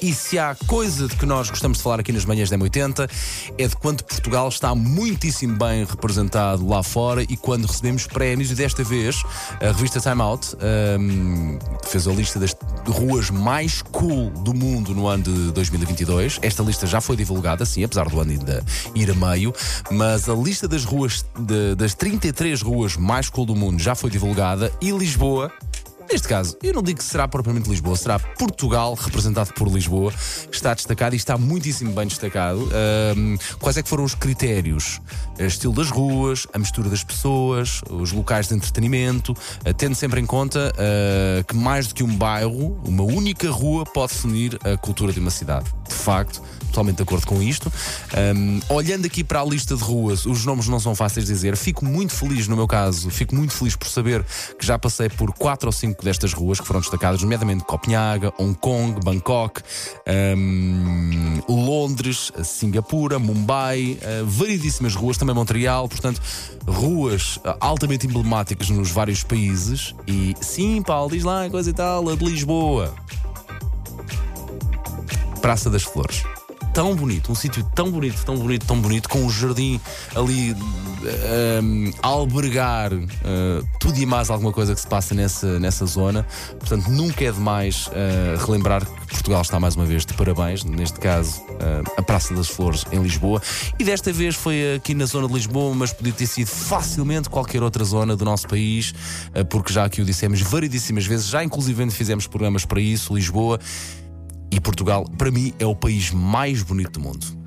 [0.00, 3.08] E se há coisa de que nós gostamos de falar aqui nas manhãs da M80
[3.56, 8.50] é de quanto Portugal está muitíssimo bem representado lá fora e quando recebemos prémios.
[8.50, 9.22] E desta vez
[9.60, 10.56] a revista Time Out
[10.98, 16.40] um, fez a lista das ruas mais cool do mundo no ano de 2022.
[16.42, 18.64] Esta lista já foi divulgada, sim, apesar do ano ainda
[18.96, 19.54] ir a meio,
[19.90, 24.10] mas a lista das ruas, de, das 33 ruas mais cool do mundo já foi
[24.10, 25.52] divulgada e Lisboa
[26.12, 30.12] Neste caso, eu não digo que será propriamente Lisboa, será Portugal, representado por Lisboa,
[30.52, 32.68] está destacado e está muitíssimo bem destacado.
[33.16, 35.00] Um, quais é que foram os critérios?
[35.40, 40.20] O estilo das ruas, a mistura das pessoas, os locais de entretenimento, uh, tendo sempre
[40.20, 44.76] em conta uh, que mais do que um bairro, uma única rua pode definir a
[44.76, 45.64] cultura de uma cidade.
[46.02, 47.72] Facto, totalmente de acordo com isto.
[48.34, 51.56] Um, olhando aqui para a lista de ruas, os nomes não são fáceis de dizer.
[51.56, 54.24] Fico muito feliz, no meu caso, fico muito feliz por saber
[54.58, 58.54] que já passei por quatro ou cinco destas ruas que foram destacadas, nomeadamente Copenhaga, Hong
[58.54, 59.62] Kong, Bangkok,
[60.36, 66.20] um, Londres, Singapura, Mumbai, uh, variedíssimas ruas, também Montreal, portanto,
[66.66, 69.94] ruas altamente emblemáticas nos vários países.
[70.06, 72.92] E sim, Paulo, diz lá coisa e tal, a de Lisboa.
[75.42, 76.22] Praça das Flores
[76.72, 79.78] tão bonito, um sítio tão bonito, tão bonito, tão bonito, com um jardim
[80.14, 80.56] ali
[81.62, 86.26] um, a albergar uh, tudo e mais alguma coisa que se passa nessa, nessa zona.
[86.58, 90.98] Portanto, nunca é demais uh, relembrar que Portugal está mais uma vez de parabéns, neste
[90.98, 93.42] caso, uh, a Praça das Flores em Lisboa.
[93.78, 97.62] E desta vez foi aqui na zona de Lisboa, mas podia ter sido facilmente qualquer
[97.62, 98.94] outra zona do nosso país,
[99.50, 103.58] porque já aqui o dissemos variedíssimas vezes, já inclusive fizemos programas para isso, Lisboa.
[104.52, 107.41] E Portugal, para mim, é o país mais bonito do mundo.